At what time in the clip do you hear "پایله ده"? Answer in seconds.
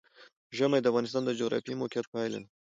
2.13-2.49